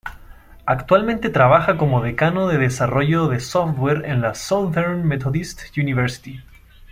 [0.65, 6.41] Actualmente trabaja como decano de Desarrollo de Software en la Southern Methodist University.